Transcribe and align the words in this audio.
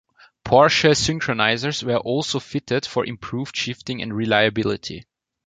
Porsche 0.43 0.95
synchronizers 0.95 1.83
were 1.83 1.97
also 1.97 2.39
fitted 2.39 2.87
for 2.87 3.05
improved 3.05 3.55
shifting 3.55 4.01
and 4.01 4.15
reliability. 4.17 5.05